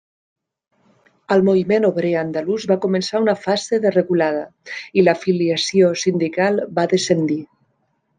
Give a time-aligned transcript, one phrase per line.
[1.35, 4.41] El moviment obrer andalús va començar una fase de reculada,
[5.03, 7.39] i l'afiliació sindical va descendir.